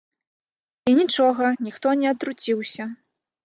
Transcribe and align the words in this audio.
І 0.93 0.95
нічога, 1.01 1.53
ніхто 1.67 1.95
не 2.03 2.11
атруціўся. 2.15 2.93